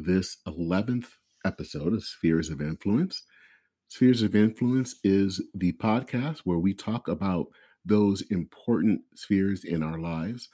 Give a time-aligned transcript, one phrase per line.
[0.00, 1.08] this 11th
[1.44, 3.24] episode of Spheres of Influence.
[3.88, 7.48] Spheres of Influence is the podcast where we talk about
[7.84, 10.48] those important spheres in our lives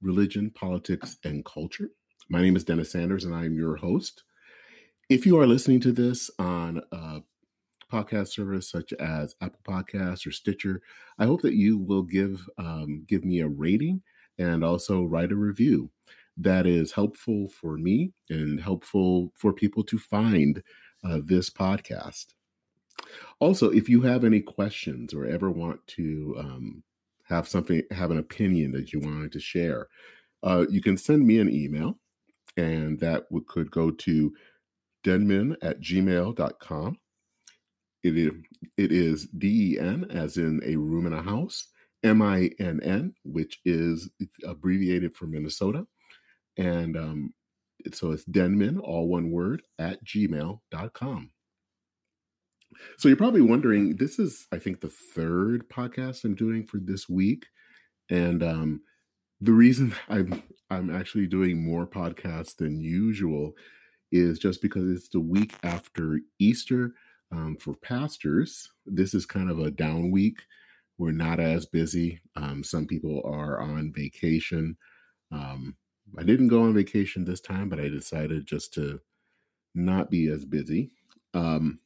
[0.00, 1.90] religion, politics, and culture.
[2.28, 4.24] My name is Dennis Sanders, and I'm your host.
[5.08, 7.20] If you are listening to this on a
[7.92, 10.80] podcast service such as Apple Podcasts or Stitcher,
[11.18, 14.02] I hope that you will give um, give me a rating
[14.38, 15.90] and also write a review
[16.36, 20.62] that is helpful for me and helpful for people to find
[21.04, 22.26] uh, this podcast.
[23.40, 26.82] Also, if you have any questions or ever want to um,
[27.24, 29.88] have something, have an opinion that you wanted to share,
[30.42, 31.98] uh, you can send me an email,
[32.56, 34.32] and that could go to
[35.04, 36.96] denmin at gmail.com.
[38.02, 38.32] It is,
[38.76, 41.68] it is D E N, as in a room in a house,
[42.02, 44.10] M I N N, which is
[44.44, 45.86] abbreviated for Minnesota.
[46.56, 47.34] And um,
[47.92, 51.30] so it's Denman, all one word, at gmail.com.
[52.96, 57.08] So you're probably wondering, this is, I think, the third podcast I'm doing for this
[57.08, 57.46] week.
[58.10, 58.80] And um,
[59.40, 63.52] the reason I'm I'm actually doing more podcasts than usual
[64.10, 66.94] is just because it's the week after Easter.
[67.30, 70.42] Um, for pastors, this is kind of a down week.
[70.98, 72.20] We're not as busy.
[72.36, 74.76] Um, some people are on vacation.
[75.30, 75.76] Um,
[76.18, 79.00] I didn't go on vacation this time, but I decided just to
[79.74, 80.90] not be as busy.
[81.34, 81.80] Um,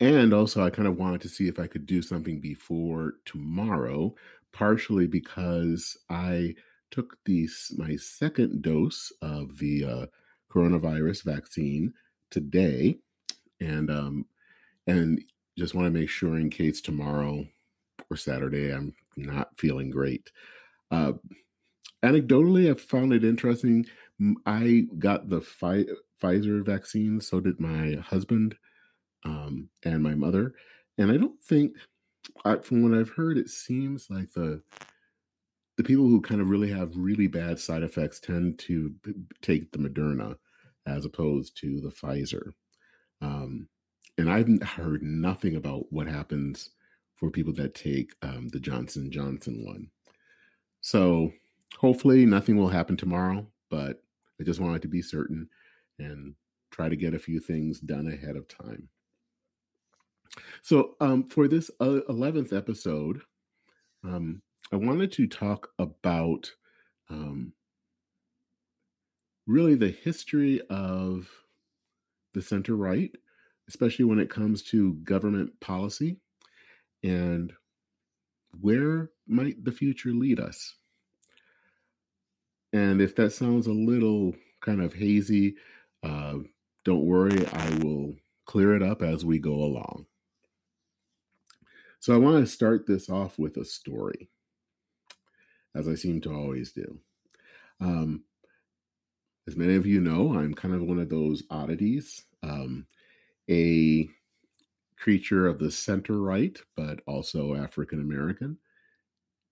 [0.00, 4.14] and also, I kind of wanted to see if I could do something before tomorrow,
[4.52, 6.54] partially because I
[6.90, 10.06] took these my second dose of the uh,
[10.50, 11.92] coronavirus vaccine
[12.30, 12.98] today,
[13.60, 14.26] and um,
[14.86, 15.22] and
[15.58, 17.46] just want to make sure in case tomorrow
[18.10, 20.32] or Saturday I'm not feeling great.
[20.90, 21.12] Uh,
[22.04, 23.86] anecdotally, I found it interesting.
[24.46, 28.56] I got the Pfizer vaccine, so did my husband
[29.24, 30.54] um, and my mother.
[30.98, 31.76] And I don't think,
[32.62, 34.62] from what I've heard, it seems like the
[35.76, 38.94] the people who kind of really have really bad side effects tend to
[39.40, 40.36] take the Moderna
[40.86, 42.52] as opposed to the Pfizer.
[43.22, 43.66] Um,
[44.18, 46.68] and I've heard nothing about what happens
[47.16, 49.88] for people that take um, the Johnson Johnson one.
[50.82, 51.32] So
[51.78, 54.02] hopefully nothing will happen tomorrow, but
[54.40, 55.48] I just wanted to be certain
[55.98, 56.34] and
[56.70, 58.88] try to get a few things done ahead of time.
[60.62, 63.22] So, um, for this uh, 11th episode,
[64.04, 64.42] um,
[64.72, 66.52] I wanted to talk about
[67.08, 67.52] um,
[69.46, 71.28] really the history of
[72.34, 73.10] the center right,
[73.68, 76.18] especially when it comes to government policy
[77.02, 77.52] and
[78.60, 80.76] where might the future lead us.
[82.72, 85.56] And if that sounds a little kind of hazy,
[86.02, 86.38] uh,
[86.84, 88.14] don't worry, I will
[88.46, 90.06] clear it up as we go along.
[91.98, 94.30] So I want to start this off with a story,
[95.74, 96.98] as I seem to always do.
[97.80, 98.24] Um,
[99.46, 102.86] as many of you know, I'm kind of one of those oddities, um,
[103.50, 104.08] a
[104.96, 108.58] creature of the center right, but also African American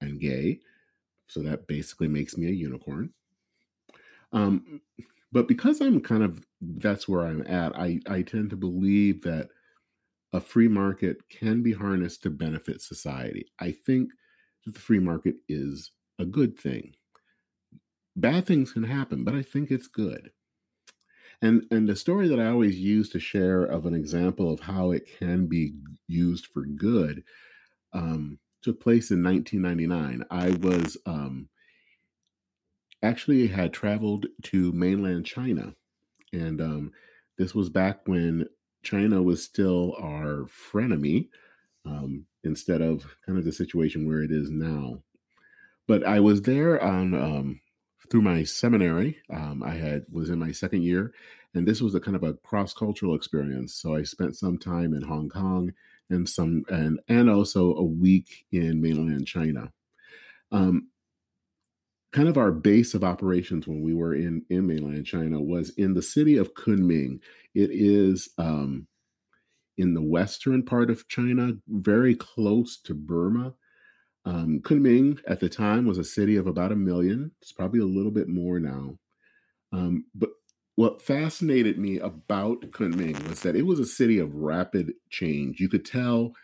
[0.01, 0.61] and gay.
[1.29, 3.13] So that basically makes me a unicorn.
[4.33, 4.81] Um,
[5.33, 9.49] but because I'm kind of that's where I'm at, I, I tend to believe that
[10.33, 13.51] a free market can be harnessed to benefit society.
[13.61, 14.11] I think
[14.65, 16.95] that the free market is a good thing.
[18.17, 20.31] Bad things can happen, but I think it's good.
[21.41, 24.91] And and the story that I always use to share of an example of how
[24.91, 25.75] it can be
[26.09, 27.23] used for good
[27.93, 30.25] um, took place in 1999.
[30.31, 31.49] I was um,
[33.03, 35.75] actually had traveled to mainland China,
[36.33, 36.93] and um,
[37.37, 38.47] this was back when
[38.83, 41.29] China was still our frenemy
[41.85, 45.03] um, instead of kind of the situation where it is now.
[45.87, 47.61] But I was there on um,
[48.11, 49.19] through my seminary.
[49.31, 51.13] Um, I had was in my second year,
[51.55, 53.75] and this was a kind of a cross cultural experience.
[53.75, 55.73] So I spent some time in Hong Kong
[56.11, 59.73] and some and and also a week in mainland China.
[60.51, 60.89] Um,
[62.13, 65.95] kind of our base of operations when we were in in mainland China was in
[65.95, 67.21] the city of Kunming.
[67.55, 68.87] It is um,
[69.77, 73.55] in the western part of China, very close to Burma.
[74.25, 77.31] Um, Kunming at the time was a city of about a million.
[77.41, 78.99] It's probably a little bit more now.
[79.73, 80.31] Um, but
[80.79, 85.59] what fascinated me about Kunming was that it was a city of rapid change.
[85.59, 86.35] You could tell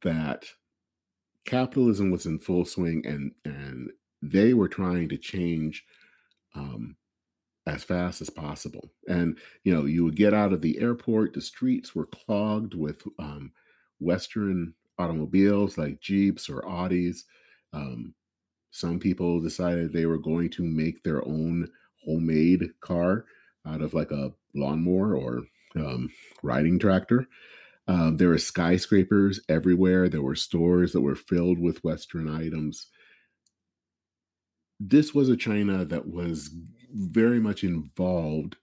[0.00, 0.46] that
[1.44, 3.90] capitalism was in full swing and and
[4.22, 5.84] they were trying to change
[6.54, 6.96] um,
[7.66, 8.90] as fast as possible.
[9.06, 13.02] And, you know, you would get out of the airport, the streets were clogged with
[13.18, 13.52] um,
[14.00, 17.24] Western automobiles like Jeeps or Audis.
[17.74, 18.14] Um,
[18.70, 21.68] some people decided they were going to make their own
[22.06, 23.26] homemade car
[23.66, 25.42] out of like a lawnmower or
[25.76, 26.10] um,
[26.42, 27.26] riding tractor.
[27.88, 30.08] Um, there were skyscrapers everywhere.
[30.08, 32.86] There were stores that were filled with Western items.
[34.78, 36.50] This was a China that was
[36.92, 38.56] very much involved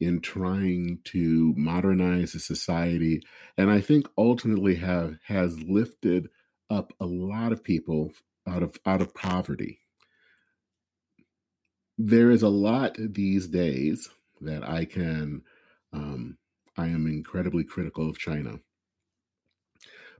[0.00, 3.22] in trying to modernize the society,
[3.56, 6.28] and I think ultimately have has lifted
[6.68, 8.12] up a lot of people
[8.46, 9.80] out of out of poverty.
[11.96, 14.08] There is a lot these days
[14.44, 15.42] that I can
[15.92, 16.38] um,
[16.76, 18.58] I am incredibly critical of China.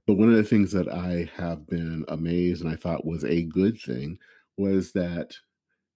[0.06, 3.42] But one of the things that I have been amazed and I thought was a
[3.42, 4.18] good thing
[4.56, 5.34] was that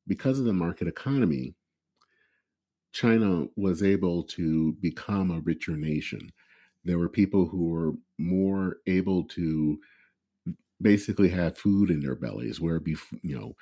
[0.06, 1.54] because of the market economy,
[2.92, 6.32] China was able to become a richer nation.
[6.84, 9.78] There were people who were more able to
[10.80, 13.54] basically have food in their bellies, where, bef- you know,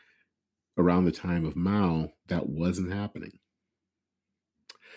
[0.78, 3.38] around the time of Mao, that wasn't happening.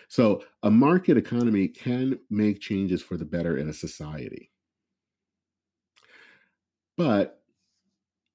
[0.09, 4.51] So, a market economy can make changes for the better in a society.
[6.97, 7.41] But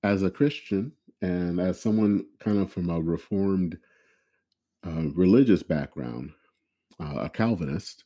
[0.05, 3.79] as a Christian and as someone kind of from a reformed
[4.87, 6.31] uh, religious background,
[7.01, 8.05] uh, a Calvinist,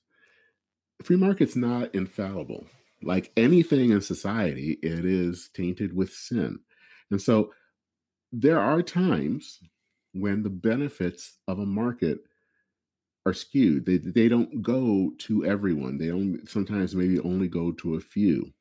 [1.03, 2.67] free market's not infallible.
[3.03, 6.59] Like anything in society, it is tainted with sin.
[7.11, 7.53] And so
[8.33, 9.61] there are times
[10.15, 12.21] when the benefits of a market
[13.29, 13.85] are skewed.
[13.87, 15.99] They they don't go to everyone.
[15.99, 18.53] They only sometimes maybe only go to a few.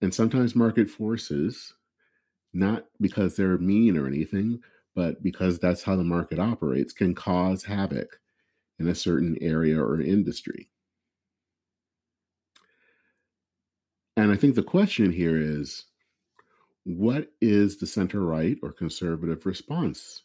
[0.00, 1.74] And sometimes market forces,
[2.52, 4.60] not because they're mean or anything,
[4.94, 8.18] but because that's how the market operates, can cause havoc
[8.78, 10.68] in a certain area or industry.
[14.16, 15.84] And I think the question here is
[16.84, 20.22] what is the center right or conservative response?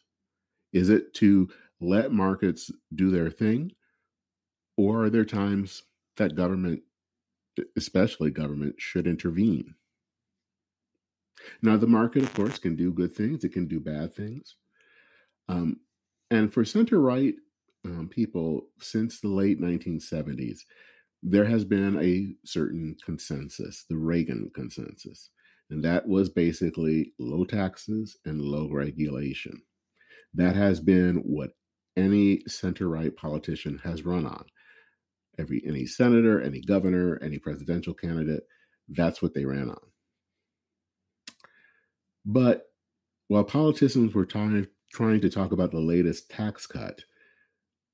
[0.72, 1.48] Is it to
[1.80, 3.72] let markets do their thing?
[4.76, 5.82] Or are there times
[6.16, 6.82] that government,
[7.76, 9.74] especially government, should intervene?
[11.62, 14.56] Now, the market, of course, can do good things, it can do bad things.
[15.48, 15.80] Um,
[16.30, 17.34] and for center right
[17.84, 20.60] um, people since the late 1970s,
[21.22, 25.30] there has been a certain consensus, the Reagan consensus.
[25.70, 29.60] And that was basically low taxes and low regulation.
[30.34, 31.50] That has been what
[31.98, 34.44] any center right politician has run on.
[35.38, 38.44] Every any senator, any governor, any presidential candidate,
[38.88, 39.80] that's what they ran on.
[42.24, 42.70] But
[43.28, 47.02] while politicians were trying trying to talk about the latest tax cut,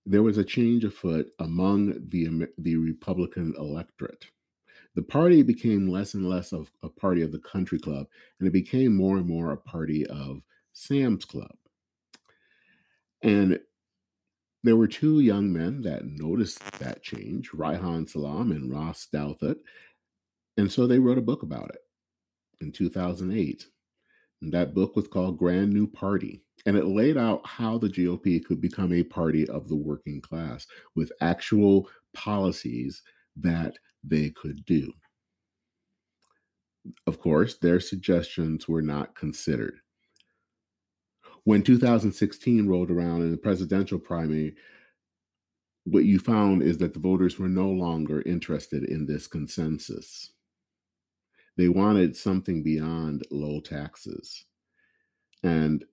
[0.06, 4.26] there was a change afoot among the the Republican electorate.
[4.94, 8.06] The party became less and less of a party of the country club,
[8.38, 10.42] and it became more and more a party of
[10.72, 11.56] Sam's Club.
[13.22, 13.58] And
[14.64, 19.56] there were two young men that noticed that change, Reihan Salam and Ross Douthat.
[20.56, 21.82] And so they wrote a book about it
[22.62, 23.66] in 2008.
[24.40, 26.42] And that book was called Grand New Party.
[26.64, 30.66] And it laid out how the GOP could become a party of the working class
[30.96, 33.02] with actual policies
[33.36, 34.90] that they could do.
[37.06, 39.78] Of course, their suggestions were not considered.
[41.44, 44.54] When 2016 rolled around in the presidential primary,
[45.84, 50.30] what you found is that the voters were no longer interested in this consensus.
[51.56, 54.46] They wanted something beyond low taxes.
[55.42, 55.84] And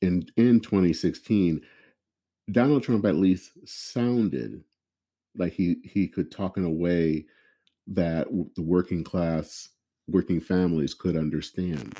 [0.00, 1.60] in, in 2016,
[2.50, 4.64] Donald Trump at least sounded
[5.36, 7.26] like he, he could talk in a way
[7.86, 9.68] that the working class,
[10.08, 11.96] working families could understand.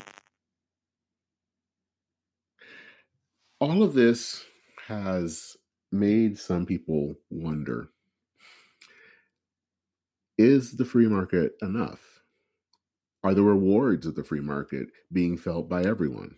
[3.60, 4.42] All of this
[4.88, 5.56] has
[5.92, 7.90] made some people wonder
[10.38, 12.22] is the free market enough?
[13.22, 16.36] Are the rewards of the free market being felt by everyone?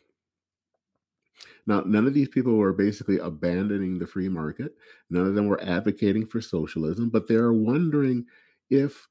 [1.68, 4.74] Now, none of these people were basically abandoning the free market.
[5.08, 8.26] None of them were advocating for socialism, but they are wondering
[8.68, 9.06] if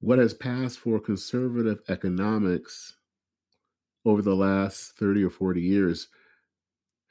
[0.00, 2.96] what has passed for conservative economics
[4.04, 6.08] over the last 30 or 40 years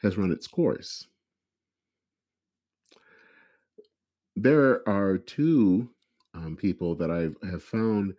[0.01, 1.07] has run its course.
[4.35, 5.89] There are two
[6.33, 8.13] um, people that I have found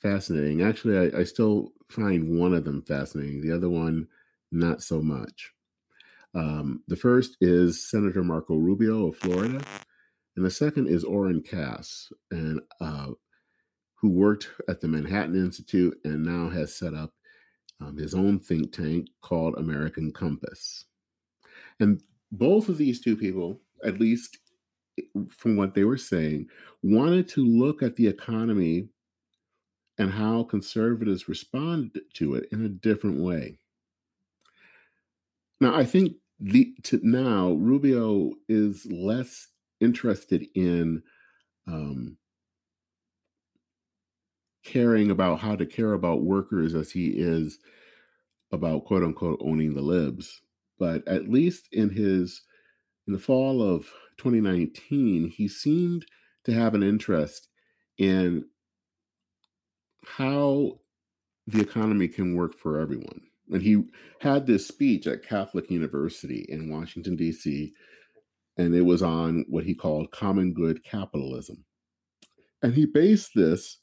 [0.00, 0.62] fascinating.
[0.62, 4.06] Actually, I, I still find one of them fascinating, the other one,
[4.52, 5.52] not so much.
[6.34, 9.62] Um, the first is Senator Marco Rubio of Florida,
[10.36, 13.10] and the second is Oren Cass, and uh,
[13.94, 17.12] who worked at the Manhattan Institute and now has set up
[17.80, 20.84] um, his own think tank called American Compass.
[21.80, 22.02] And
[22.32, 24.38] both of these two people, at least
[25.28, 26.48] from what they were saying,
[26.82, 28.88] wanted to look at the economy
[29.98, 33.58] and how conservatives respond to it in a different way.
[35.60, 39.48] Now, I think the to now Rubio is less
[39.80, 41.02] interested in
[41.66, 42.16] um,
[44.64, 47.58] caring about how to care about workers as he is
[48.50, 50.40] about quote unquote owning the libs.
[50.78, 52.42] But at least in his
[53.06, 56.06] in the fall of 2019, he seemed
[56.44, 57.48] to have an interest
[57.98, 58.46] in
[60.04, 60.80] how
[61.46, 63.20] the economy can work for everyone.
[63.50, 63.84] And he
[64.20, 67.72] had this speech at Catholic University in Washington, D.C.,
[68.56, 71.64] and it was on what he called common good capitalism.
[72.62, 73.78] And he based this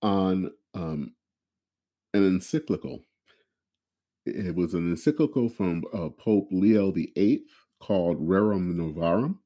[0.00, 1.14] on um,
[2.14, 3.00] an encyclical.
[4.26, 7.44] It was an encyclical from uh, Pope Leo VIII
[7.80, 9.38] called Rerum Novarum.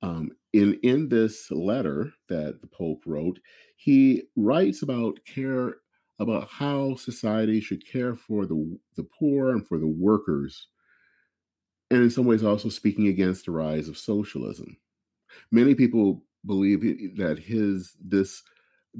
[0.00, 3.40] Um, in in this letter that the Pope wrote,
[3.76, 5.76] he writes about care
[6.20, 10.68] about how society should care for the the poor and for the workers,
[11.90, 14.76] and in some ways also speaking against the rise of socialism.
[15.50, 16.80] Many people believe
[17.16, 18.42] that his this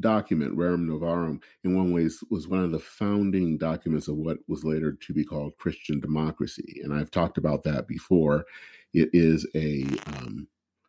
[0.01, 4.65] document, Rerum Novarum, in one ways was one of the founding documents of what was
[4.65, 6.81] later to be called Christian democracy.
[6.83, 8.45] And I've talked about that before.
[8.93, 10.49] It is a um,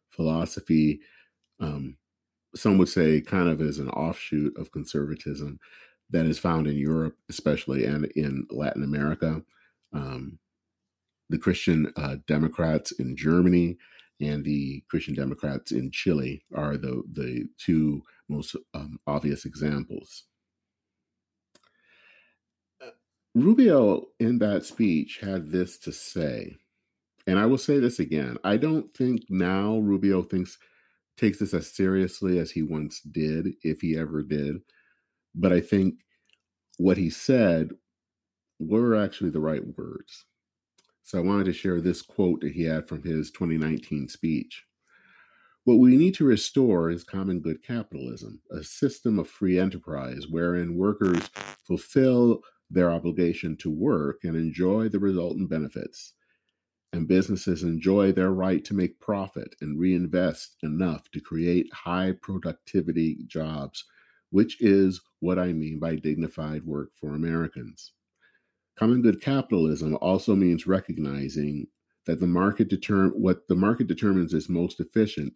[0.10, 1.02] philosophy,
[1.60, 1.98] um,
[2.56, 5.60] some would say kind of as an offshoot of conservatism
[6.10, 9.44] that is found in Europe, especially, and in Latin America.
[9.94, 10.40] Um,
[11.30, 13.78] the Christian uh, Democrats in Germany
[14.20, 20.26] and the Christian Democrats in Chile are the, the two most um, obvious examples.
[22.82, 22.92] Uh,
[23.34, 26.58] Rubio, in that speech, had this to say
[27.30, 28.38] and I will say this again.
[28.44, 30.58] I don't think now Rubio thinks
[31.16, 34.56] takes this as seriously as he once did, if he ever did.
[35.36, 36.00] But I think
[36.78, 37.70] what he said
[38.58, 40.26] were actually the right words.
[41.10, 44.64] So I wanted to share this quote that he had from his 2019 speech.
[45.64, 50.78] What we need to restore is common good capitalism, a system of free enterprise wherein
[50.78, 51.32] workers
[51.66, 56.14] fulfill their obligation to work and enjoy the resultant benefits
[56.94, 63.18] and businesses enjoy their right to make profit and reinvest enough to create high productivity
[63.26, 63.84] jobs,
[64.30, 67.94] which is what I mean by dignified work for Americans.
[68.80, 71.68] Common good capitalism also means recognizing
[72.06, 75.34] that the market determ- what the market determines is most efficient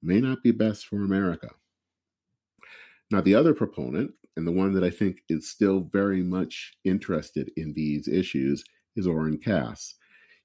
[0.00, 1.50] may not be best for America.
[3.10, 7.50] Now, the other proponent, and the one that I think is still very much interested
[7.58, 8.64] in these issues,
[8.96, 9.96] is Oren Cass.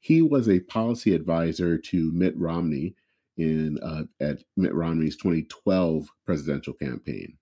[0.01, 2.95] He was a policy advisor to Mitt Romney
[3.37, 7.37] in uh, at Mitt Romney's 2012 presidential campaign.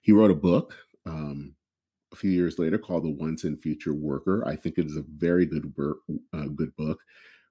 [0.00, 1.56] He wrote a book um,
[2.12, 5.04] a few years later called "The Once and Future Worker." I think it is a
[5.16, 5.72] very good
[6.32, 7.00] uh, good book,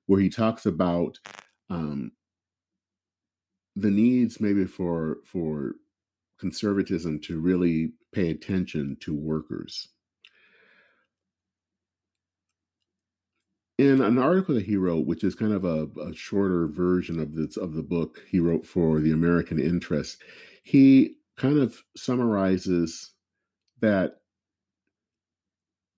[0.05, 1.17] where he talks about
[1.69, 2.11] um,
[3.75, 5.73] the needs maybe for for
[6.39, 9.89] conservatism to really pay attention to workers
[13.79, 17.33] in an article that he wrote, which is kind of a, a, shorter version of
[17.33, 20.21] this of the book he wrote for the American Interest,
[20.63, 23.11] he kind of summarizes
[23.79, 24.18] that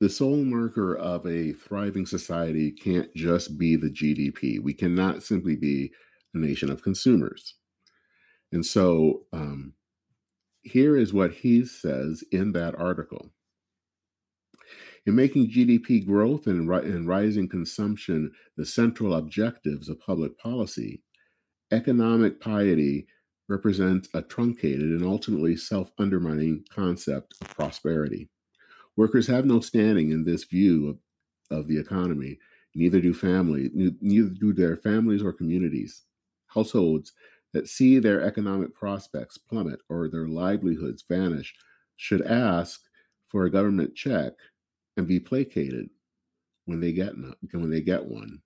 [0.01, 4.59] the sole marker of a thriving society can't just be the GDP.
[4.59, 5.91] We cannot simply be
[6.33, 7.53] a nation of consumers.
[8.51, 9.73] And so um,
[10.63, 13.29] here is what he says in that article.
[15.05, 21.03] In making GDP growth and, and rising consumption the central objectives of public policy,
[21.71, 23.05] economic piety
[23.47, 28.31] represents a truncated and ultimately self undermining concept of prosperity.
[28.97, 32.37] Workers have no standing in this view of, of the economy,
[32.75, 36.03] neither do family, neither do their families or communities.
[36.47, 37.13] Households
[37.53, 41.53] that see their economic prospects plummet or their livelihoods vanish
[41.97, 42.81] should ask
[43.27, 44.33] for a government check
[44.97, 45.89] and be placated
[46.65, 47.13] when they get
[47.51, 48.41] when they get one.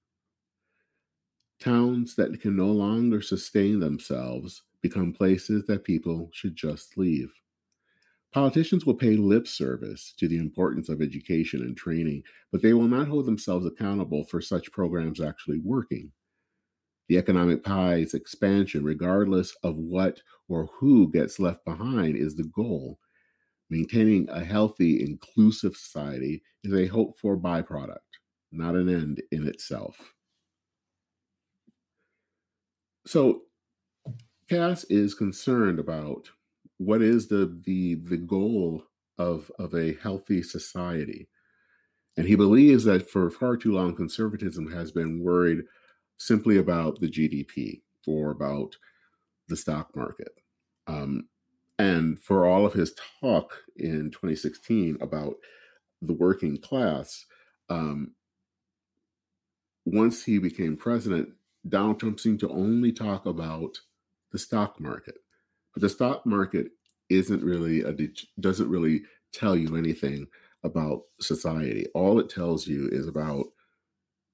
[1.60, 7.34] Towns that can no longer sustain themselves become places that people should just leave.
[8.36, 12.90] Politicians will pay lip service to the importance of education and training, but they will
[12.90, 16.12] not hold themselves accountable for such programs actually working.
[17.08, 23.00] The economic pie's expansion, regardless of what or who gets left behind, is the goal.
[23.70, 28.00] Maintaining a healthy, inclusive society is a hoped for byproduct,
[28.52, 30.14] not an end in itself.
[33.08, 33.44] So,
[34.50, 36.28] Cass is concerned about
[36.78, 38.84] what is the the the goal
[39.18, 41.30] of of a healthy society?
[42.18, 45.64] And he believes that for far too long conservatism has been worried
[46.18, 48.78] simply about the gdp or about
[49.50, 50.32] the stock market.
[50.88, 51.28] Um,
[51.78, 55.36] and for all of his talk in 2016 about
[56.02, 57.26] the working class
[57.70, 58.14] um,
[59.86, 61.30] once he became president
[61.68, 63.80] donald trump seemed to only talk about
[64.32, 65.18] the stock market
[65.76, 66.68] but the stock market
[67.10, 67.94] isn't really a
[68.40, 70.28] doesn't really tell you anything
[70.64, 71.86] about society.
[71.94, 73.46] All it tells you is about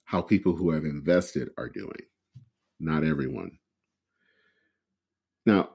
[0.06, 2.06] how people who have invested are doing.
[2.80, 3.58] Not everyone.
[5.46, 5.72] Now,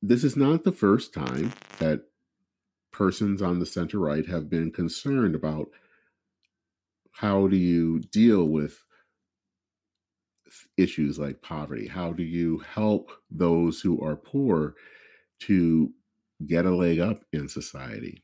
[0.00, 2.04] this is not the first time that
[2.90, 5.68] persons on the center right have been concerned about
[7.12, 8.84] how do you deal with
[10.76, 11.86] issues like poverty?
[11.86, 14.74] How do you help those who are poor
[15.40, 15.92] to
[16.46, 18.22] get a leg up in society?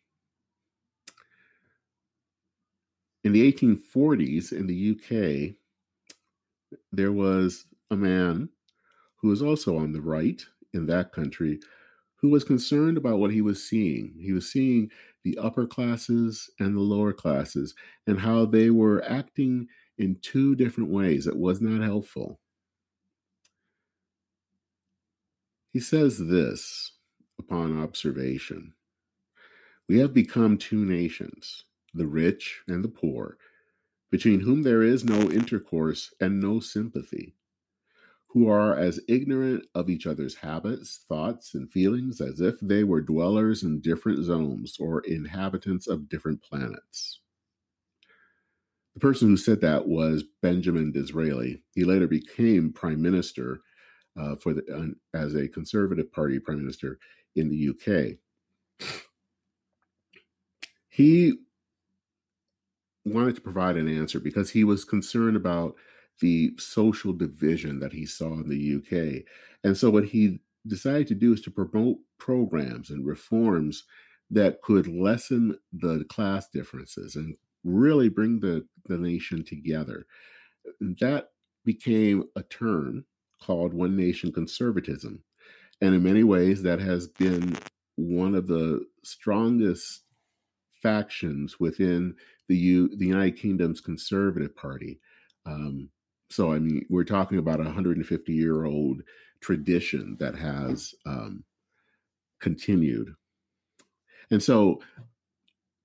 [3.25, 5.57] In the 1840s in the UK,
[6.93, 8.51] there was a man
[9.17, 10.45] who was also on the right
[10.75, 11.59] in that country
[12.17, 14.15] who was concerned about what he was seeing.
[14.19, 14.91] He was seeing
[15.25, 17.75] the upper classes and the lower classes
[18.07, 22.41] and how they were acting in two different ways that was not helpful.
[25.71, 26.93] He says this
[27.39, 28.75] upon observation
[29.89, 33.39] We have become two nations, the rich and the poor,
[34.11, 37.35] between whom there is no intercourse and no sympathy,
[38.29, 43.01] who are as ignorant of each other's habits, thoughts, and feelings as if they were
[43.01, 47.21] dwellers in different zones or inhabitants of different planets.
[48.95, 51.63] The person who said that was Benjamin Disraeli.
[51.75, 53.61] He later became prime minister
[54.17, 56.99] uh, for the uh, as a Conservative Party prime minister
[57.35, 58.19] in the UK.
[60.89, 61.35] He
[63.05, 65.75] wanted to provide an answer because he was concerned about
[66.21, 69.25] the social division that he saw in the UK.
[69.65, 73.85] And so, what he decided to do is to promote programs and reforms
[74.31, 80.07] that could lessen the class differences and really bring the, the nation together.
[80.81, 81.31] That
[81.65, 83.05] became a term
[83.43, 85.23] called One Nation Conservatism.
[85.81, 87.57] And in many ways, that has been
[87.97, 90.03] one of the strongest
[90.83, 92.15] factions within
[92.49, 95.01] the U, the United Kingdom's Conservative Party.
[95.47, 95.89] Um,
[96.31, 99.03] so, I mean, we're talking about a 150 year old
[99.41, 101.45] tradition that has um,
[102.41, 103.15] continued.
[104.31, 104.81] And so,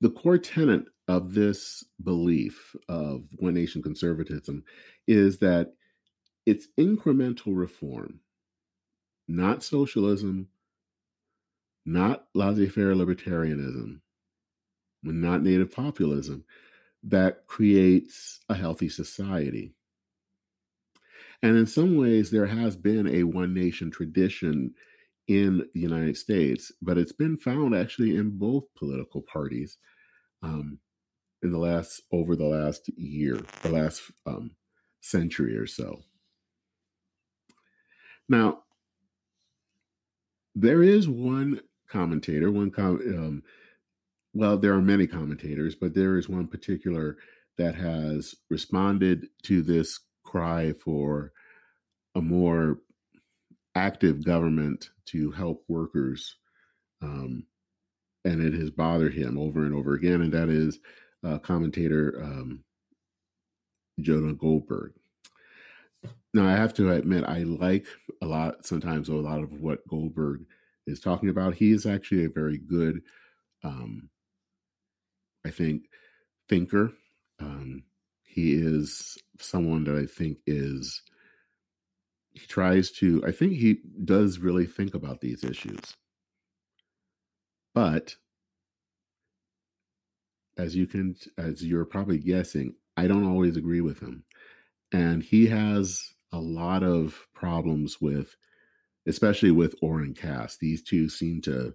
[0.02, 4.64] the core tenet of this belief of one nation conservatism
[5.08, 5.74] is that
[6.46, 8.20] it's incremental reform,
[9.28, 10.48] not socialism,
[11.84, 14.00] not laissez faire libertarianism,
[15.02, 16.46] not native populism,
[17.02, 19.74] that creates a healthy society.
[21.42, 24.76] And in some ways, there has been a one nation tradition
[25.28, 29.80] in the United States, but it's been found actually in both political parties.
[30.44, 30.78] Um,
[31.42, 34.52] in the last over the last year, the last um,
[35.02, 36.02] century or so.
[38.28, 38.60] Now,
[40.56, 43.44] there is one commentator, one com- um,
[44.34, 47.18] well, there are many commentators, but there is one particular
[47.58, 51.32] that has responded to this cry for
[52.16, 52.80] a more
[53.76, 56.36] active government to help workers.
[57.02, 57.46] Um,
[58.26, 60.80] and it has bothered him over and over again, and that is
[61.26, 62.64] uh, commentator um,
[64.00, 64.94] Jonah Goldberg.
[66.34, 67.88] Now, I have to admit, I like
[68.22, 70.46] a lot, sometimes a lot of what Goldberg
[70.86, 71.56] is talking about.
[71.56, 73.02] He is actually a very good,
[73.64, 74.10] um,
[75.46, 75.84] I think,
[76.48, 76.92] thinker.
[77.40, 77.84] Um,
[78.24, 81.02] he is someone that I think is,
[82.32, 85.96] he tries to, I think he does really think about these issues.
[87.74, 88.16] But
[90.60, 94.24] as you can as you're probably guessing i don't always agree with him
[94.92, 98.36] and he has a lot of problems with
[99.08, 101.74] especially with Oren Cass these two seem to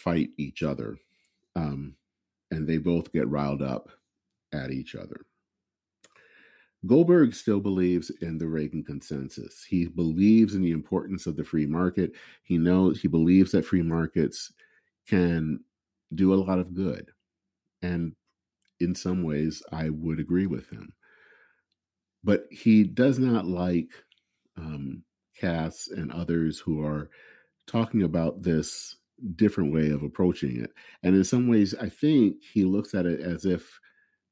[0.00, 0.96] fight each other.
[1.56, 1.94] Um,
[2.50, 3.88] and they both get riled up
[4.52, 5.20] at each other.
[6.86, 9.64] Goldberg still believes in the Reagan consensus.
[9.64, 12.12] He believes in the importance of the free market.
[12.42, 14.52] He knows he believes that free markets
[15.06, 15.60] can
[16.14, 17.10] do a lot of good.
[17.82, 18.14] And
[18.80, 20.92] in some ways, I would agree with him.
[22.22, 23.90] But he does not like
[24.56, 25.02] um,
[25.38, 27.10] Cass and others who are
[27.66, 28.96] talking about this
[29.36, 30.72] different way of approaching it.
[31.02, 33.78] And in some ways, I think he looks at it as if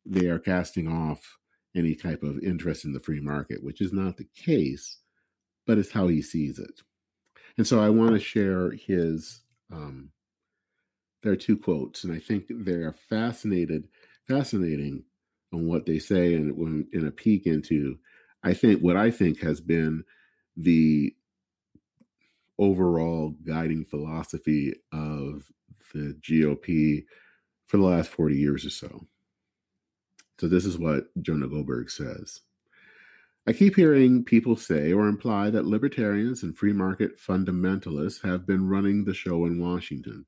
[0.04, 1.38] they are casting off
[1.74, 4.98] any type of interest in the free market, which is not the case,
[5.66, 6.80] but it's how he sees it.
[7.56, 9.40] And so I want to share his.
[9.70, 10.10] Um,
[11.22, 13.88] there are two quotes, and I think they are fascinated,
[14.26, 15.04] fascinating
[15.52, 17.98] on what they say, and when in a peek into,
[18.44, 20.04] I think what I think has been
[20.56, 21.14] the
[22.58, 25.44] overall guiding philosophy of
[25.94, 27.04] the GOP
[27.66, 29.06] for the last 40 years or so.
[30.38, 32.40] So, this is what Jonah Goldberg says.
[33.46, 38.68] I keep hearing people say or imply that libertarians and free market fundamentalists have been
[38.68, 40.26] running the show in Washington.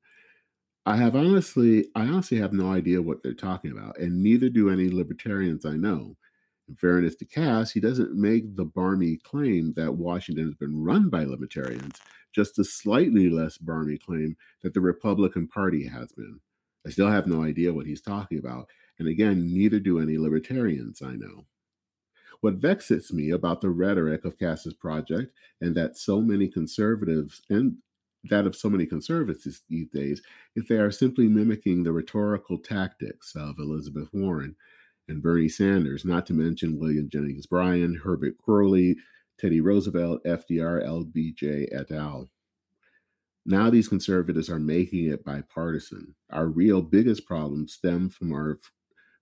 [0.86, 4.70] I have honestly, I honestly have no idea what they're talking about, and neither do
[4.70, 6.16] any libertarians I know.
[6.68, 11.10] In fairness to Cass, he doesn't make the barmy claim that Washington has been run
[11.10, 12.00] by libertarians,
[12.32, 16.40] just a slightly less barmy claim that the Republican Party has been.
[16.86, 21.02] I still have no idea what he's talking about, and again, neither do any libertarians
[21.02, 21.44] I know.
[22.40, 27.76] What vexes me about the rhetoric of Cass's project and that so many conservatives and
[28.24, 30.20] that of so many conservatives these days
[30.54, 34.54] if they are simply mimicking the rhetorical tactics of Elizabeth Warren
[35.08, 38.96] and Bernie Sanders, not to mention William Jennings Bryan, Herbert Croly,
[39.38, 42.28] Teddy Roosevelt, FDR, LBJ et al.
[43.46, 46.14] Now these conservatives are making it bipartisan.
[46.30, 48.72] Our real biggest problems stem from our f-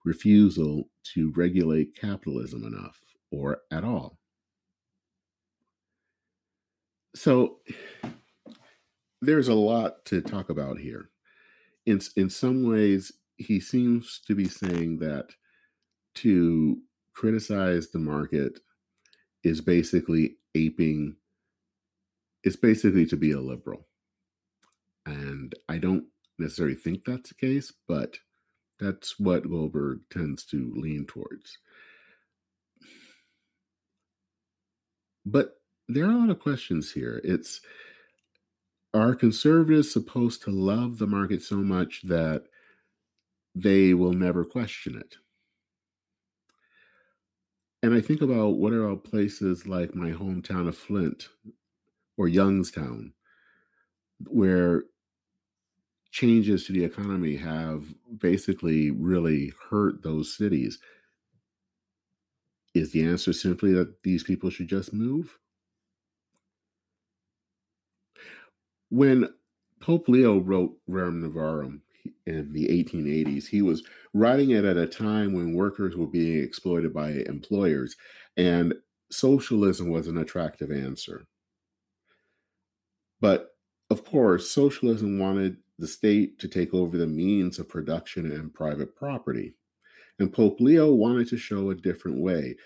[0.04, 2.98] refusal to regulate capitalism enough
[3.30, 4.18] or at all.
[7.14, 7.58] So
[9.20, 11.10] there's a lot to talk about here.
[11.86, 15.30] In, in some ways, he seems to be saying that
[16.16, 16.78] to
[17.14, 18.60] criticize the market
[19.44, 21.16] is basically aping
[22.44, 23.86] it's basically to be a liberal.
[25.06, 26.04] And i don't
[26.38, 28.18] necessarily think that's the case but
[28.78, 31.58] that's what goldberg tends to lean towards.
[35.26, 37.20] But there are a lot of questions here.
[37.24, 37.60] It's
[38.94, 42.44] are conservatives supposed to love the market so much that
[43.54, 45.16] they will never question it
[47.82, 51.28] and I think about what are about places like my hometown of Flint
[52.16, 53.12] or Youngstown,
[54.26, 54.84] where
[56.10, 57.84] changes to the economy have
[58.18, 60.78] basically really hurt those cities.
[62.74, 65.38] Is the answer simply that these people should just move?
[68.90, 69.28] When
[69.80, 71.80] Pope Leo wrote Rerum Novarum,
[72.28, 73.48] in the 1880s.
[73.48, 77.96] He was writing it at a time when workers were being exploited by employers,
[78.36, 78.74] and
[79.10, 81.26] socialism was an attractive answer.
[83.20, 83.50] But
[83.90, 88.94] of course, socialism wanted the state to take over the means of production and private
[88.94, 89.54] property.
[90.18, 92.56] And Pope Leo wanted to show a different way.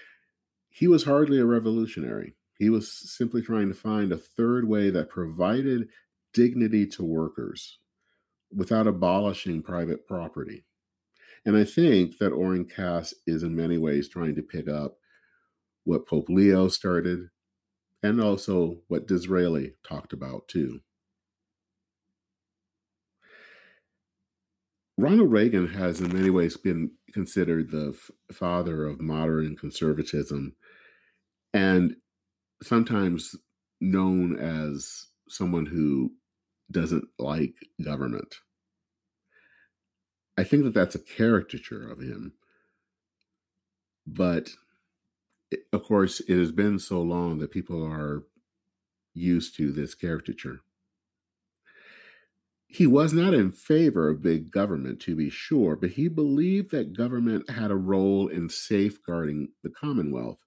[0.71, 2.35] He was hardly a revolutionary.
[2.59, 5.89] He was simply trying to find a third way that provided
[6.33, 7.79] dignity to workers
[8.55, 10.65] without abolishing private property.
[11.45, 14.97] And I think that Oren Cass is in many ways trying to pick up
[15.85, 17.29] what Pope Leo started
[18.03, 20.81] and also what Disraeli talked about too.
[24.99, 30.55] Ronald Reagan has in many ways been considered the f- father of modern conservatism
[31.55, 31.97] and
[32.63, 33.35] sometimes
[33.81, 36.13] known as someone who
[36.73, 37.55] doesn't like
[37.85, 38.37] government.
[40.37, 42.33] I think that that's a caricature of him.
[44.07, 44.49] But
[45.73, 48.25] of course, it has been so long that people are
[49.15, 50.61] used to this caricature.
[52.67, 56.97] He was not in favor of big government, to be sure, but he believed that
[56.97, 60.43] government had a role in safeguarding the Commonwealth.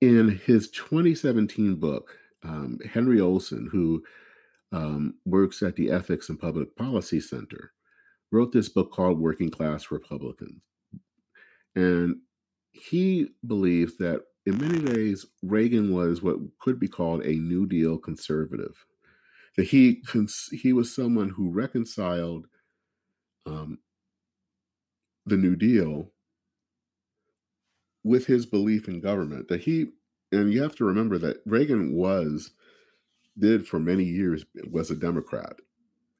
[0.00, 4.02] In his 2017 book, um, Henry Olsen, who
[4.72, 7.72] um, works at the Ethics and Public Policy Center,
[8.32, 10.64] wrote this book called Working Class Republicans.
[11.74, 12.16] And
[12.72, 17.98] he believes that in many ways, Reagan was what could be called a New Deal
[17.98, 18.86] conservative.
[19.56, 20.02] that he
[20.52, 22.46] he was someone who reconciled
[23.46, 23.78] um,
[25.26, 26.12] the New Deal
[28.04, 29.48] with his belief in government.
[29.48, 29.88] That he
[30.32, 32.50] and you have to remember that Reagan was
[33.38, 35.56] did for many years was a Democrat,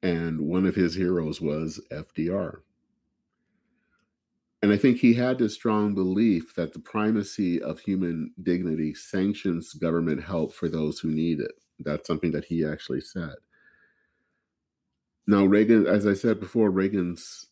[0.01, 2.59] and one of his heroes was FDR.
[4.61, 9.73] And I think he had this strong belief that the primacy of human dignity sanctions
[9.73, 11.51] government help for those who need it.
[11.79, 13.35] That's something that he actually said.
[15.27, 17.45] Now, Reagan, as I said before, Reagan's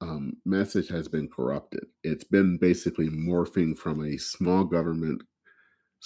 [0.00, 1.86] um, message has been corrupted.
[2.02, 5.22] It's been basically morphing from a small government,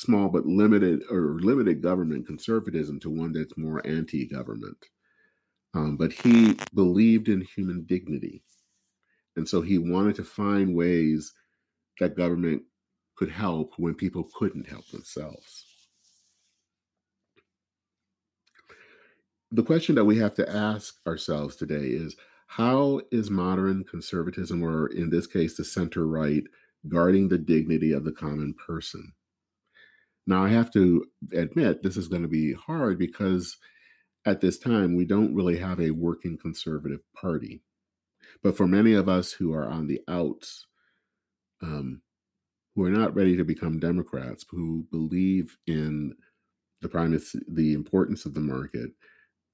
[0.00, 4.78] small but limited or limited government conservatism to one that's more anti government.
[5.74, 8.42] Um, but he believed in human dignity.
[9.36, 11.32] And so he wanted to find ways
[12.00, 12.62] that government
[13.14, 15.66] could help when people couldn't help themselves.
[19.52, 24.88] The question that we have to ask ourselves today is how is modern conservatism, or
[24.88, 26.44] in this case, the center right,
[26.88, 29.12] guarding the dignity of the common person?
[30.30, 33.56] Now, I have to admit this is going to be hard because
[34.24, 37.62] at this time we don't really have a working conservative party.
[38.40, 40.68] But for many of us who are on the outs,
[41.60, 42.02] um,
[42.76, 46.14] who are not ready to become Democrats, who believe in
[46.80, 48.92] the primacy, the importance of the market,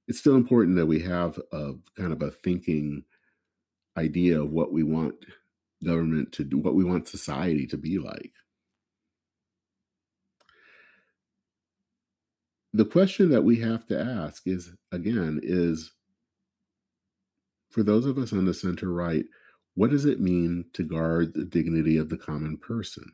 [0.07, 3.03] it's still important that we have a kind of a thinking
[3.97, 5.15] idea of what we want
[5.83, 8.33] government to do, what we want society to be like.
[12.77, 15.93] The question that we have to ask is again, is
[17.71, 19.25] for those of us on the center right,
[19.73, 23.13] what does it mean to guard the dignity of the common person?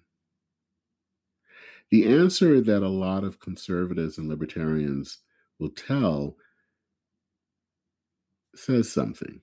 [1.91, 5.19] The answer that a lot of conservatives and libertarians
[5.59, 6.35] will tell
[8.53, 9.39] says something.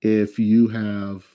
[0.00, 1.26] If you have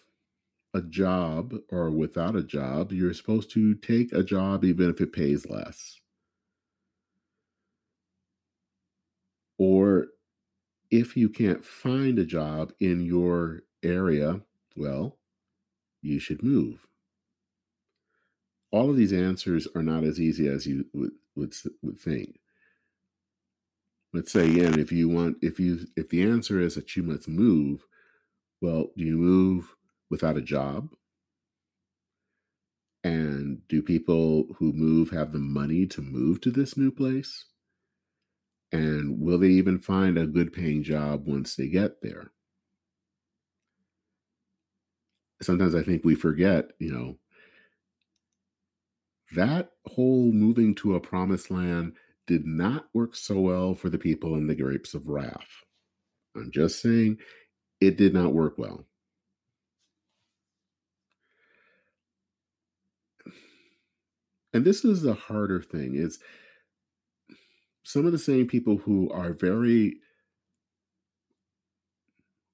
[0.74, 5.14] a job or without a job, you're supposed to take a job even if it
[5.14, 6.00] pays less.
[9.58, 10.08] Or
[10.92, 14.42] if you can't find a job in your area,
[14.76, 15.18] well,
[16.02, 16.88] you should move.
[18.72, 22.40] All of these answers are not as easy as you would, would, would think.
[24.14, 27.28] Let's say again if you want if you if the answer is that you must
[27.28, 27.86] move
[28.62, 29.76] well do you move
[30.10, 30.90] without a job?
[33.04, 37.46] And do people who move have the money to move to this new place
[38.76, 42.32] and will they even find a good paying job once they get there
[45.42, 47.18] sometimes i think we forget you know
[49.36, 51.94] that whole moving to a promised land
[52.28, 55.64] did not work so well for the people in the grapes of wrath.
[56.36, 57.18] I'm just saying
[57.80, 58.86] it did not work well.
[64.54, 66.20] And this is the harder thing is
[67.86, 69.98] some of the same people who are very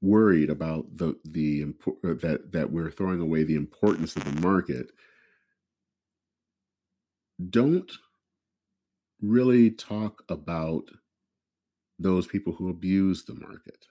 [0.02, 4.88] worried about the the uh, that that we're throwing away the importance of the market
[7.50, 7.92] don't
[9.22, 10.84] really talk about
[11.98, 13.86] those people who abuse the market.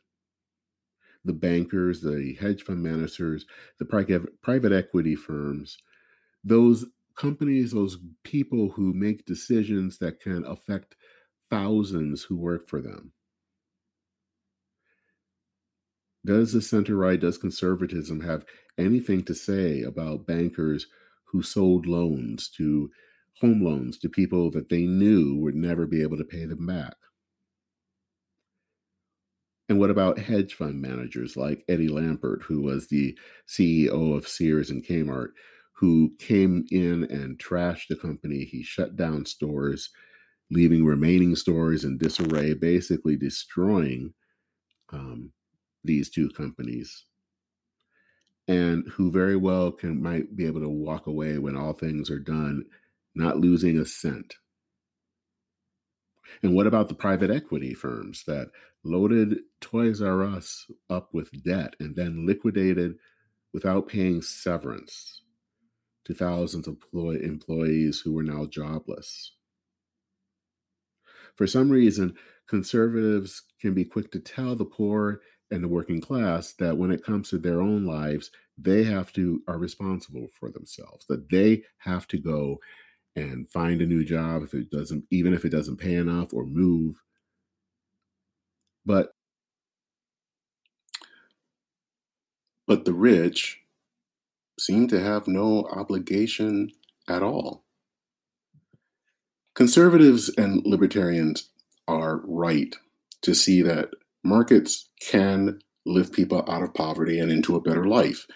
[1.24, 3.46] The bankers, the hedge fund managers,
[3.78, 5.78] the private equity firms,
[6.42, 10.96] those companies, those people who make decisions that can affect
[11.50, 13.12] thousands who work for them.
[16.24, 18.44] Does the center right, does conservatism have
[18.78, 20.86] anything to say about bankers
[21.24, 22.90] who sold loans to
[23.40, 26.96] home loans to people that they knew would never be able to pay them back.
[29.68, 33.16] And what about hedge fund managers like Eddie Lampert, who was the
[33.48, 35.28] CEO of Sears and Kmart,
[35.74, 38.44] who came in and trashed the company?
[38.44, 39.90] He shut down stores,
[40.50, 44.12] leaving remaining stores in disarray, basically destroying
[44.92, 45.30] um,
[45.84, 47.04] these two companies.
[48.48, 52.18] And who very well can might be able to walk away when all things are
[52.18, 52.64] done
[53.14, 54.34] not losing a cent.
[56.42, 58.50] And what about the private equity firms that
[58.84, 62.96] loaded Toys R Us up with debt and then liquidated
[63.52, 65.22] without paying severance
[66.04, 69.32] to thousands of employees who were now jobless?
[71.36, 72.14] For some reason,
[72.48, 77.04] conservatives can be quick to tell the poor and the working class that when it
[77.04, 82.06] comes to their own lives, they have to are responsible for themselves, that they have
[82.08, 82.60] to go
[83.16, 86.46] and find a new job if it doesn't even if it doesn't pay enough or
[86.46, 87.02] move.
[88.84, 89.14] But
[92.66, 93.60] but the rich
[94.58, 96.70] seem to have no obligation
[97.08, 97.64] at all
[99.60, 101.50] conservatives and libertarians
[101.86, 102.74] are right
[103.22, 103.90] to see that
[104.24, 108.26] markets can lift people out of poverty and into a better life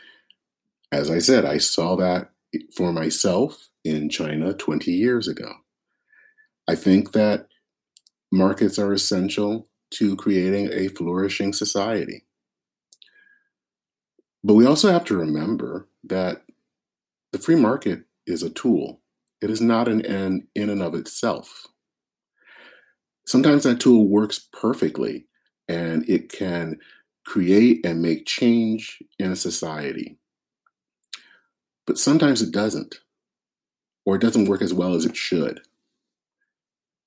[0.92, 2.30] as i said i saw that
[2.76, 5.52] for myself in China 20 years ago.
[6.66, 7.48] I think that
[8.32, 12.24] markets are essential to creating a flourishing society.
[14.42, 16.42] But we also have to remember that
[17.32, 19.00] the free market is a tool,
[19.40, 21.66] it is not an end in and of itself.
[23.26, 25.26] Sometimes that tool works perfectly
[25.68, 26.78] and it can
[27.24, 30.18] create and make change in a society.
[31.86, 33.00] But sometimes it doesn't
[34.04, 35.60] or it doesn't work as well as it should.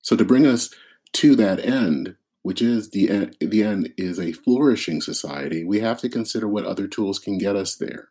[0.02, 0.70] So to bring us
[1.14, 6.00] to that end, which is the end, the end is a flourishing society, we have
[6.00, 8.08] to consider what other tools can get us there.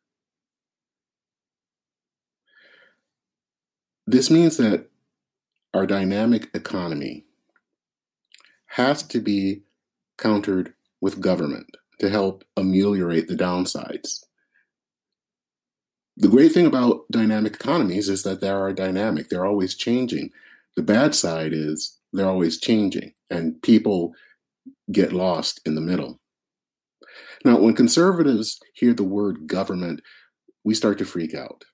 [4.07, 4.89] This means that
[5.73, 7.25] our dynamic economy
[8.67, 9.61] has to be
[10.17, 14.23] countered with government to help ameliorate the downsides
[16.19, 20.31] the great thing about dynamic economies is that they are dynamic, they're always changing.
[20.75, 24.13] The bad side is they're always changing, and people
[24.91, 26.19] get lost in the middle.
[27.45, 30.01] Now, when conservatives hear the word government,
[30.65, 31.65] we start to freak out.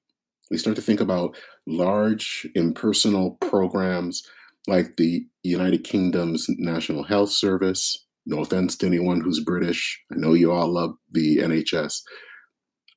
[0.54, 1.36] We start to think about
[1.66, 4.22] large impersonal programs
[4.68, 8.06] like the United Kingdom's National Health Service.
[8.28, 10.00] No offense to anyone who's British.
[10.12, 11.96] I know you all love the NHS.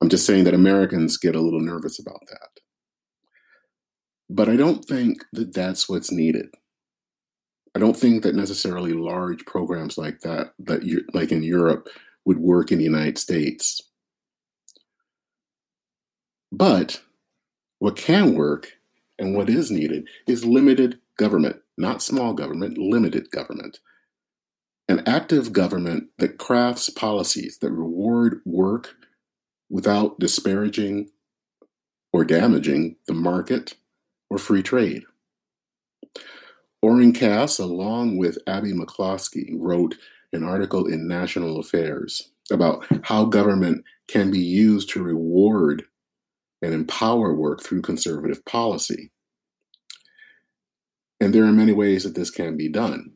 [0.02, 2.60] I'm just saying that Americans get a little nervous about that.
[4.28, 6.48] But I don't think that that's what's needed.
[7.74, 11.88] I don't think that necessarily large programs like that, that you like in Europe,
[12.26, 13.80] would work in the United States.
[16.52, 17.00] But
[17.78, 18.72] what can work
[19.18, 23.80] and what is needed is limited government, not small government, limited government.
[24.88, 28.94] An active government that crafts policies that reward work
[29.68, 31.10] without disparaging
[32.12, 33.74] or damaging the market
[34.30, 35.02] or free trade.
[36.82, 39.96] Oren Cass, along with Abby McCloskey, wrote
[40.32, 45.84] an article in National Affairs about how government can be used to reward
[46.62, 49.10] and empower work through conservative policy.
[51.20, 53.12] And there are many ways that this can be done.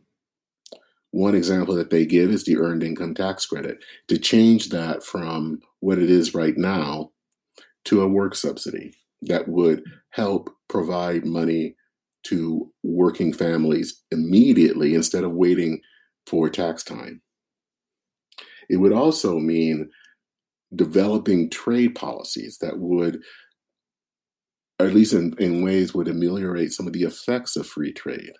[1.11, 3.79] One example that they give is the earned income tax credit.
[4.09, 7.11] To change that from what it is right now
[7.87, 11.77] to a work subsidy that would help provide money
[12.23, 15.81] to working families immediately instead of waiting
[16.27, 17.23] for tax time.
[18.69, 19.91] It would also mean
[20.75, 23.23] developing trade policies that would,
[24.79, 28.33] at least in, in ways, would ameliorate some of the effects of free trade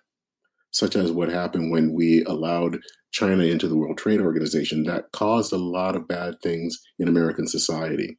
[0.71, 2.79] such as what happened when we allowed
[3.11, 7.45] China into the World Trade Organization, that caused a lot of bad things in American
[7.45, 8.17] society.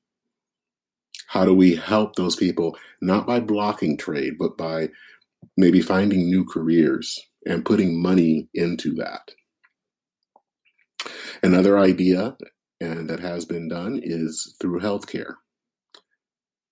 [1.29, 4.91] How do we help those people, not by blocking trade, but by
[5.57, 9.31] maybe finding new careers and putting money into that?
[11.43, 12.37] Another idea,
[12.83, 15.35] and that has been done, is through healthcare.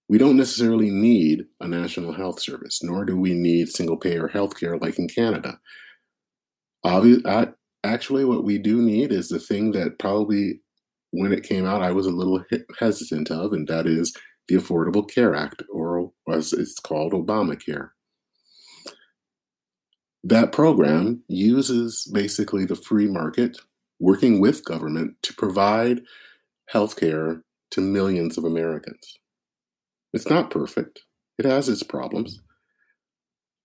[0.08, 4.80] We don't necessarily need a national health service, nor do we need single payer healthcare
[4.80, 5.60] like in Canada.
[6.82, 7.22] Obviously,
[7.84, 10.60] actually, what we do need is the thing that probably
[11.12, 12.44] when it came out, I was a little
[12.78, 14.12] hesitant of, and that is
[14.48, 17.90] the Affordable Care Act, or as it's called, Obamacare.
[20.22, 23.58] That program uses basically the free market
[24.00, 26.00] working with government to provide
[26.68, 29.18] health care to millions of Americans.
[30.12, 31.02] It's not perfect,
[31.38, 32.40] it has its problems.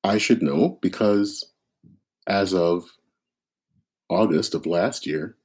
[0.03, 1.43] I should know because
[2.27, 2.86] as of
[4.09, 5.38] August of last year,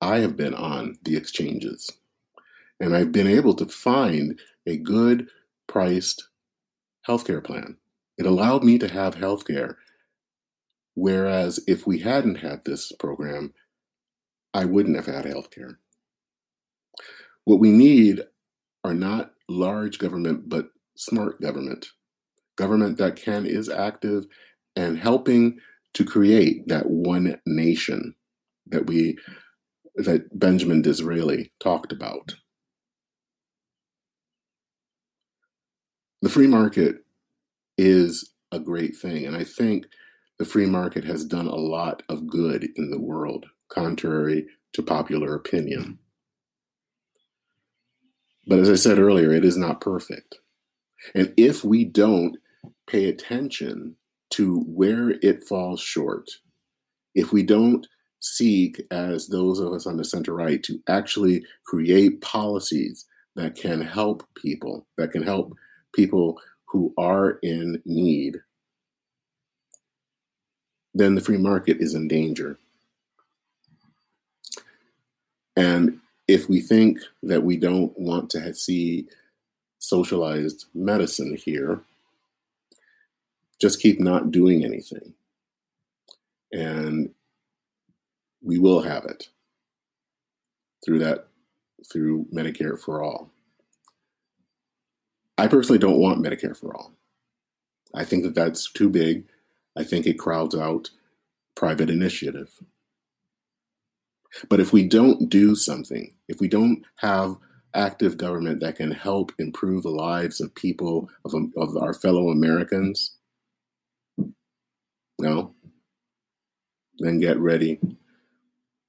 [0.00, 1.90] I have been on the exchanges
[2.78, 5.28] and I've been able to find a good
[5.66, 6.28] priced
[7.08, 7.78] healthcare plan.
[8.18, 9.76] It allowed me to have healthcare.
[10.94, 13.54] Whereas if we hadn't had this program,
[14.56, 15.76] I wouldn't have had healthcare.
[17.44, 18.22] What we need
[18.82, 21.88] are not large government, but smart government.
[22.56, 24.24] Government that can is active
[24.74, 25.58] and helping
[25.92, 28.14] to create that one nation
[28.66, 29.18] that we
[29.94, 32.36] that Benjamin Disraeli talked about.
[36.22, 36.96] The free market
[37.76, 39.26] is a great thing.
[39.26, 39.86] And I think
[40.38, 45.34] the free market has done a lot of good in the world, contrary to popular
[45.34, 45.82] opinion.
[45.82, 45.92] Mm-hmm.
[48.48, 50.36] But as I said earlier, it is not perfect.
[51.14, 52.36] And if we don't
[52.86, 53.96] pay attention
[54.30, 56.30] to where it falls short,
[57.14, 57.86] if we don't
[58.20, 63.04] seek, as those of us on the center right, to actually create policies
[63.34, 65.54] that can help people, that can help
[65.94, 68.36] people who are in need,
[70.94, 72.58] then the free market is in danger.
[75.56, 79.06] And if we think that we don't want to see
[79.78, 81.80] socialized medicine here,
[83.60, 85.14] just keep not doing anything.
[86.52, 87.10] And
[88.42, 89.28] we will have it
[90.84, 91.28] through that,
[91.90, 93.30] through Medicare for all.
[95.38, 96.92] I personally don't want Medicare for all.
[97.94, 99.24] I think that that's too big.
[99.76, 100.90] I think it crowds out
[101.54, 102.50] private initiative.
[104.48, 107.36] But if we don't do something, if we don't have
[107.74, 113.16] active government that can help improve the lives of people, of, of our fellow Americans,
[115.18, 115.54] no,
[116.98, 117.78] then get ready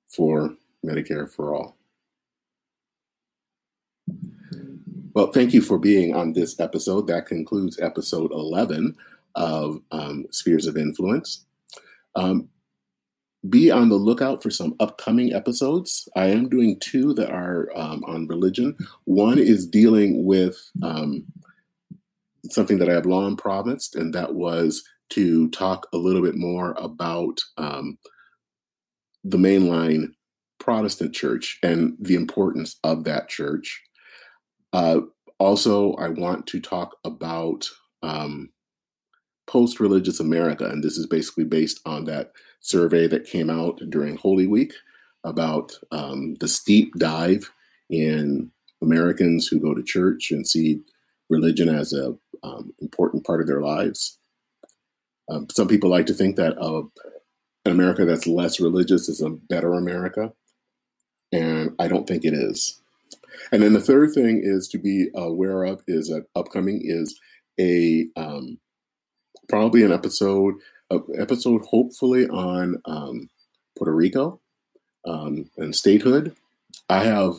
[0.07, 1.77] for Medicare for all.
[5.13, 7.07] Well, thank you for being on this episode.
[7.07, 8.95] That concludes episode 11
[9.35, 11.45] of um, Spheres of Influence.
[12.15, 12.49] Um,
[13.49, 16.07] be on the lookout for some upcoming episodes.
[16.15, 18.77] I am doing two that are um, on religion.
[19.05, 21.25] One is dealing with um,
[22.49, 26.75] something that I have long promised, and that was to talk a little bit more
[26.77, 27.97] about um,
[29.23, 30.09] the mainline
[30.59, 33.81] Protestant church and the importance of that church.
[34.73, 35.01] Uh,
[35.39, 37.69] also, I want to talk about
[38.03, 38.49] um,
[39.45, 44.17] post religious America, and this is basically based on that survey that came out during
[44.17, 44.73] Holy Week
[45.23, 47.51] about um, the steep dive
[47.89, 48.51] in
[48.81, 50.81] Americans who go to church and see
[51.29, 54.17] religion as a um, important part of their lives.
[55.29, 56.83] Um, some people like to think that uh,
[57.65, 60.31] an America that's less religious is a better America,
[61.31, 62.79] and I don't think it is.
[63.51, 67.19] And then the third thing is to be aware of is that upcoming is
[67.59, 68.59] a um,
[69.49, 70.55] probably an episode
[70.91, 73.29] episode hopefully on um,
[73.77, 74.39] Puerto Rico
[75.05, 76.35] um, and statehood.
[76.89, 77.35] I have,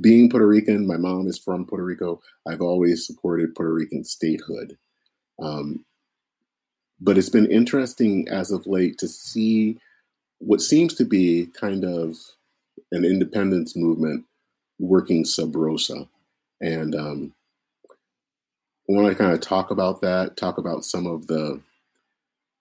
[0.00, 2.20] being Puerto Rican, my mom is from Puerto Rico.
[2.46, 4.76] I've always supported Puerto Rican statehood.
[5.40, 5.84] Um,
[7.00, 9.78] but it's been interesting as of late to see
[10.38, 12.16] what seems to be kind of
[12.92, 14.24] an independence movement
[14.78, 16.06] working sub rosa.
[16.60, 17.34] And um,
[17.90, 21.60] I want to kind of talk about that, talk about some of the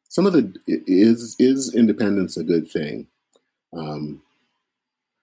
[0.10, 3.08] some of the is is independence a good thing?
[3.76, 4.22] Um,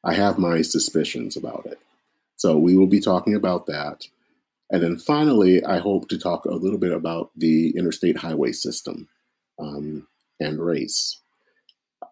[0.05, 1.78] I have my suspicions about it.
[2.37, 4.07] So we will be talking about that.
[4.70, 9.09] And then finally, I hope to talk a little bit about the interstate highway system
[9.59, 10.09] um,
[10.41, 11.20] and race.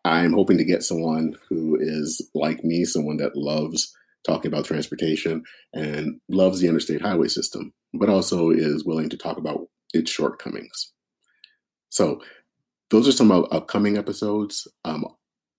[0.04, 3.94] I'm hoping to get someone who is like me, someone that loves
[4.24, 5.42] talking about transportation
[5.72, 10.92] and loves the interstate highway system, but also is willing to talk about its shortcomings.
[11.88, 12.20] So
[12.90, 14.68] those are some upcoming episodes.
[14.84, 15.06] Um,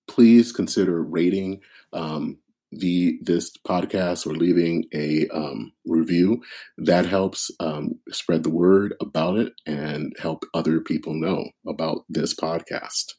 [0.08, 1.62] please consider rating
[1.94, 2.38] um,
[2.72, 6.42] the this podcast or leaving a um, review.
[6.78, 12.36] That helps um, spread the word about it and help other people know about this
[12.36, 13.14] podcast.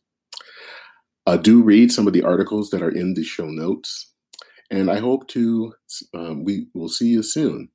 [1.26, 4.12] Uh, do read some of the articles that are in the show notes,
[4.70, 5.74] and I hope to
[6.14, 7.68] um, we will see you soon.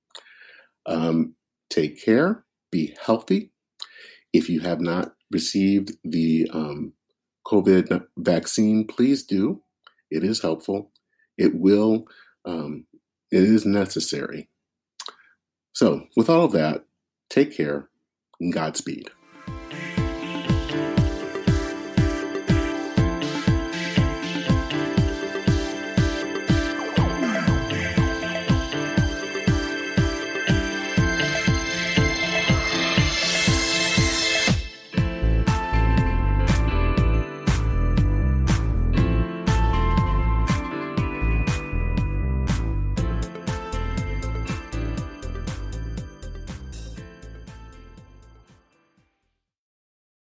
[0.86, 1.36] Um,
[1.70, 2.46] take care.
[2.72, 3.52] Be healthy.
[4.34, 6.94] If you have not received the um,
[7.46, 9.62] COVID vaccine, please do.
[10.10, 10.92] It is helpful.
[11.38, 12.06] It will,
[12.46, 12.86] um,
[13.32, 14.50] it is necessary.
[15.74, 16.86] So, with all of that,
[17.30, 17.90] take care
[18.40, 19.10] and Godspeed.